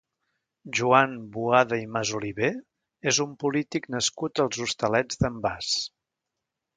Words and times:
Joan 0.77 1.11
Boada 1.33 1.77
i 1.81 1.83
Masoliver 1.97 2.49
és 3.11 3.19
un 3.25 3.35
polític 3.43 3.85
nascut 3.97 4.41
als 4.45 4.63
Hostalets 4.65 5.21
d'en 5.25 5.37
Bas. 5.45 5.75